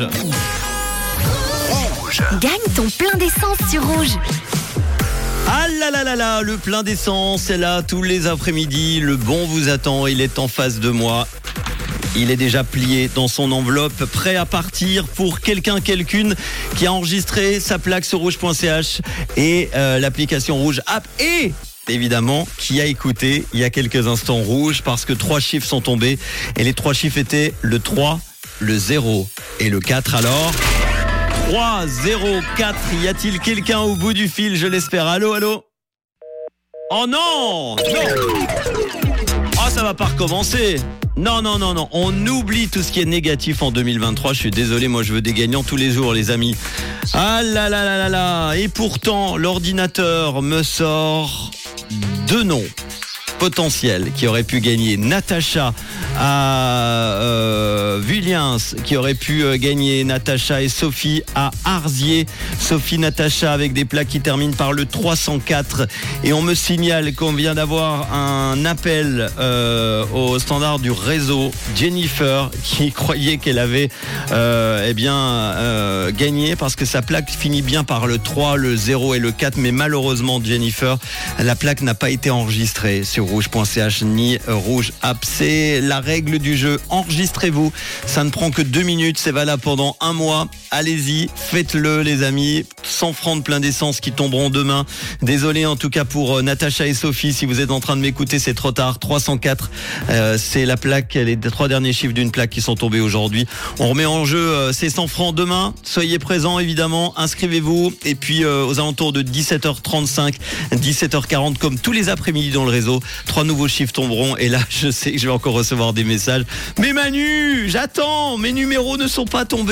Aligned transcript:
rouge. 0.00 0.36
Gagne 2.40 2.74
ton 2.74 2.88
plein 2.90 3.16
d'essence 3.18 3.58
sur 3.70 3.86
rouge. 3.86 4.18
Ah 5.48 5.68
là 5.68 5.90
là 5.90 6.04
là 6.04 6.16
là, 6.16 6.42
le 6.42 6.56
plein 6.56 6.82
d'essence 6.82 7.50
est 7.50 7.58
là 7.58 7.82
tous 7.82 8.02
les 8.02 8.26
après-midi. 8.26 9.00
Le 9.00 9.16
bon 9.16 9.46
vous 9.46 9.68
attend, 9.68 10.06
il 10.06 10.20
est 10.20 10.38
en 10.38 10.48
face 10.48 10.80
de 10.80 10.90
moi. 10.90 11.26
Il 12.16 12.30
est 12.30 12.36
déjà 12.36 12.64
plié 12.64 13.10
dans 13.14 13.28
son 13.28 13.52
enveloppe, 13.52 14.04
prêt 14.06 14.36
à 14.36 14.46
partir 14.46 15.06
pour 15.06 15.40
quelqu'un, 15.40 15.80
quelqu'une 15.80 16.34
qui 16.76 16.86
a 16.86 16.92
enregistré 16.92 17.60
sa 17.60 17.78
plaque 17.78 18.04
sur 18.04 18.20
rouge.ch 18.20 19.00
et 19.36 19.68
euh, 19.74 19.98
l'application 19.98 20.56
Rouge 20.56 20.80
App 20.86 21.06
et 21.20 21.52
évidemment 21.88 22.48
qui 22.56 22.80
a 22.80 22.86
écouté 22.86 23.44
il 23.52 23.60
y 23.60 23.64
a 23.64 23.70
quelques 23.70 24.06
instants 24.06 24.38
Rouge 24.38 24.82
parce 24.82 25.04
que 25.04 25.12
trois 25.12 25.40
chiffres 25.40 25.66
sont 25.66 25.82
tombés 25.82 26.18
et 26.56 26.64
les 26.64 26.72
trois 26.72 26.94
chiffres 26.94 27.18
étaient 27.18 27.52
le 27.60 27.78
3, 27.78 28.18
le 28.60 28.78
0 28.78 29.28
et 29.60 29.70
le 29.70 29.80
4 29.80 30.14
alors 30.14 30.52
3, 31.48 31.86
0, 31.86 32.26
4. 32.56 32.76
Y 33.02 33.08
a-t-il 33.08 33.38
quelqu'un 33.40 33.78
au 33.78 33.94
bout 33.94 34.12
du 34.12 34.28
fil? 34.28 34.56
Je 34.56 34.66
l'espère. 34.66 35.06
Allô, 35.06 35.32
allô? 35.32 35.64
Oh 36.90 37.06
non 37.08 37.76
Non 37.76 38.46
Oh, 39.58 39.70
ça 39.70 39.82
va 39.82 39.94
pas 39.94 40.06
recommencer 40.06 40.76
non, 41.18 41.40
non, 41.40 41.58
non, 41.58 41.72
non. 41.72 41.88
On 41.92 42.26
oublie 42.26 42.68
tout 42.68 42.82
ce 42.82 42.92
qui 42.92 43.00
est 43.00 43.06
négatif 43.06 43.62
en 43.62 43.70
2023. 43.70 44.34
Je 44.34 44.38
suis 44.38 44.50
désolé, 44.50 44.86
moi 44.86 45.02
je 45.02 45.14
veux 45.14 45.22
des 45.22 45.32
gagnants 45.32 45.62
tous 45.62 45.76
les 45.76 45.90
jours, 45.90 46.12
les 46.12 46.30
amis. 46.30 46.54
Ah 47.14 47.40
là 47.42 47.70
là 47.70 47.84
là 47.86 47.96
là 47.96 48.08
là. 48.10 48.52
Et 48.54 48.68
pourtant, 48.68 49.38
l'ordinateur 49.38 50.42
me 50.42 50.62
sort 50.62 51.50
deux 52.28 52.42
noms 52.42 52.66
potentiels 53.38 54.12
qui 54.14 54.26
auraient 54.26 54.42
pu 54.42 54.60
gagner. 54.60 54.96
Natacha 54.96 55.72
à 56.18 57.12
euh, 57.20 58.00
qui 58.84 58.96
aurait 58.96 59.14
pu 59.14 59.42
euh, 59.42 59.56
gagner 59.56 60.04
Natacha 60.04 60.62
et 60.62 60.68
Sophie 60.68 61.22
à 61.34 61.50
Arzier. 61.64 62.26
Sophie 62.58 62.98
Natacha 62.98 63.52
avec 63.52 63.72
des 63.72 63.84
plaques 63.84 64.08
qui 64.08 64.20
terminent 64.20 64.54
par 64.54 64.72
le 64.72 64.86
304. 64.86 65.86
Et 66.24 66.32
on 66.32 66.42
me 66.42 66.54
signale 66.54 67.14
qu'on 67.14 67.32
vient 67.32 67.54
d'avoir 67.54 68.12
un 68.12 68.64
appel 68.64 69.28
euh, 69.38 70.04
au 70.14 70.38
standard 70.38 70.78
du 70.78 70.90
réseau. 70.90 71.50
Jennifer 71.74 72.50
qui 72.62 72.92
croyait 72.92 73.38
qu'elle 73.38 73.58
avait 73.58 73.90
eh 74.30 74.94
bien 74.94 75.54
gagné 76.16 76.56
parce 76.56 76.76
que 76.76 76.84
sa 76.84 77.02
plaque 77.02 77.30
finit 77.30 77.62
bien 77.62 77.84
par 77.84 78.06
le 78.06 78.18
3, 78.18 78.56
le 78.56 78.76
0 78.76 79.14
et 79.14 79.18
le 79.18 79.32
4. 79.32 79.56
Mais 79.58 79.72
malheureusement 79.72 80.40
Jennifer, 80.42 80.98
la 81.38 81.56
plaque 81.56 81.82
n'a 81.82 81.94
pas 81.94 82.10
été 82.10 82.30
enregistrée 82.30 83.04
sur 83.04 83.25
rouge.ch 83.26 84.02
ni 84.02 84.38
rouge 84.46 84.92
app. 85.02 85.18
C'est 85.24 85.80
la 85.80 86.00
règle 86.00 86.38
du 86.38 86.56
jeu. 86.56 86.80
Enregistrez-vous. 86.88 87.72
Ça 88.06 88.24
ne 88.24 88.30
prend 88.30 88.50
que 88.50 88.62
deux 88.62 88.82
minutes. 88.82 89.18
C'est 89.18 89.32
valable 89.32 89.62
pendant 89.62 89.96
un 90.00 90.12
mois. 90.12 90.48
Allez-y, 90.70 91.28
faites-le, 91.34 92.02
les 92.02 92.22
amis. 92.22 92.64
100 92.82 93.12
francs 93.12 93.38
de 93.38 93.42
plein 93.42 93.60
d'essence 93.60 94.00
qui 94.00 94.12
tomberont 94.12 94.50
demain. 94.50 94.84
Désolé 95.22 95.66
en 95.66 95.76
tout 95.76 95.90
cas 95.90 96.04
pour 96.04 96.38
euh, 96.38 96.42
Natacha 96.42 96.86
et 96.86 96.94
Sophie. 96.94 97.32
Si 97.32 97.46
vous 97.46 97.60
êtes 97.60 97.70
en 97.70 97.80
train 97.80 97.96
de 97.96 98.00
m'écouter, 98.00 98.38
c'est 98.38 98.54
trop 98.54 98.72
tard. 98.72 98.98
304, 98.98 99.70
euh, 100.10 100.38
c'est 100.38 100.64
la 100.64 100.76
plaque, 100.76 101.14
les 101.14 101.36
trois 101.38 101.68
derniers 101.68 101.92
chiffres 101.92 102.14
d'une 102.14 102.30
plaque 102.30 102.50
qui 102.50 102.60
sont 102.60 102.74
tombés 102.74 103.00
aujourd'hui. 103.00 103.46
On 103.78 103.88
remet 103.88 104.06
en 104.06 104.24
jeu 104.24 104.38
euh, 104.38 104.72
ces 104.72 104.90
100 104.90 105.08
francs 105.08 105.34
demain. 105.34 105.74
Soyez 105.82 106.18
présents, 106.18 106.58
évidemment. 106.58 107.14
Inscrivez-vous. 107.16 107.92
Et 108.04 108.14
puis, 108.14 108.44
aux 108.44 108.78
alentours 108.78 109.12
de 109.12 109.22
17h35, 109.22 110.34
17h40, 110.74 111.58
comme 111.58 111.78
tous 111.78 111.92
les 111.92 112.08
après-midi 112.08 112.50
dans 112.50 112.64
le 112.64 112.70
réseau, 112.70 113.00
trois 113.26 113.44
nouveaux 113.44 113.68
chiffres 113.68 113.92
tomberont. 113.92 114.36
Et 114.36 114.48
là, 114.48 114.58
je 114.68 114.90
sais 114.90 115.12
que 115.12 115.18
je 115.18 115.26
vais 115.26 115.32
encore 115.32 115.54
recevoir 115.54 115.92
des 115.92 116.04
messages. 116.04 116.44
Mais 116.78 116.92
Manu, 116.92 117.68
j'attends, 117.68 118.36
mes 118.36 118.52
numéros 118.52 118.96
ne 118.96 119.06
sont 119.06 119.24
pas 119.24 119.44
tombés. 119.44 119.56